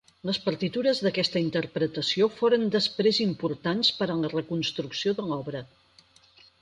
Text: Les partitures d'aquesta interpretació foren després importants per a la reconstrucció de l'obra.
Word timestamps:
Les 0.27 0.37
partitures 0.43 1.01
d'aquesta 1.07 1.41
interpretació 1.43 2.29
foren 2.39 2.65
després 2.77 3.19
importants 3.27 3.93
per 4.01 4.09
a 4.15 4.17
la 4.23 4.33
reconstrucció 4.35 5.15
de 5.21 5.29
l'obra. 5.31 5.63